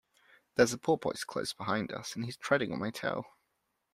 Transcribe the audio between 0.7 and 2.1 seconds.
a porpoise close behind